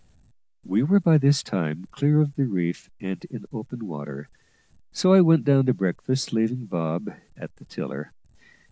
We 0.65 0.81
were 0.81 0.99
by 0.99 1.19
this 1.19 1.43
time 1.43 1.85
clear 1.91 2.21
of 2.21 2.33
the 2.35 2.47
reef 2.47 2.89
and 2.99 3.23
in 3.25 3.45
open 3.53 3.85
water, 3.85 4.29
so 4.91 5.13
I 5.13 5.21
went 5.21 5.45
down 5.45 5.67
to 5.67 5.75
breakfast, 5.75 6.33
leaving 6.33 6.65
Bob 6.65 7.13
at 7.37 7.55
the 7.57 7.65
tiller. 7.65 8.11